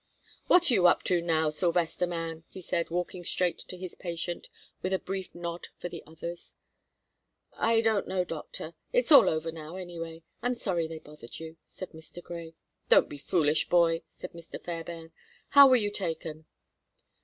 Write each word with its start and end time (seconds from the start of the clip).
"What 0.47 0.71
are 0.71 0.73
you 0.73 0.87
up 0.87 1.03
to, 1.03 1.21
now, 1.21 1.51
Sylvester 1.51 2.07
man?" 2.07 2.43
he 2.49 2.59
said, 2.59 2.89
walking 2.89 3.23
straight 3.23 3.59
to 3.59 3.77
his 3.77 3.93
patient 3.93 4.47
with 4.81 4.93
a 4.93 4.97
brief 4.97 5.35
nod 5.35 5.67
for 5.77 5.89
the 5.89 6.01
others. 6.07 6.55
"I 7.53 7.81
don't 7.81 8.07
know, 8.07 8.23
doctor; 8.23 8.73
it's 8.91 9.11
all 9.11 9.29
over 9.29 9.51
now, 9.51 9.75
anyway; 9.75 10.23
I'm 10.41 10.55
sorry 10.55 10.87
they 10.87 10.97
bothered 10.97 11.37
you," 11.37 11.57
said 11.65 11.91
Mr. 11.91 12.23
Grey. 12.23 12.55
"Don't 12.89 13.09
be 13.09 13.19
foolish, 13.19 13.69
boy," 13.69 14.01
said 14.07 14.31
Dr. 14.31 14.57
Fairbairn. 14.57 15.11
"How 15.49 15.67
were 15.67 15.75
you 15.75 15.91
taken?" 15.91 16.47